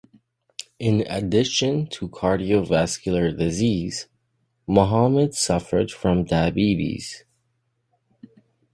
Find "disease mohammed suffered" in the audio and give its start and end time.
3.37-5.91